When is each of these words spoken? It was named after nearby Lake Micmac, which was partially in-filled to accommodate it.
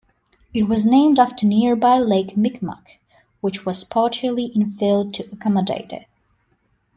It 0.51 0.63
was 0.63 0.83
named 0.83 1.19
after 1.19 1.45
nearby 1.45 1.99
Lake 1.99 2.35
Micmac, 2.35 2.97
which 3.39 3.67
was 3.67 3.83
partially 3.83 4.45
in-filled 4.45 5.13
to 5.13 5.29
accommodate 5.31 5.91
it. 5.93 6.07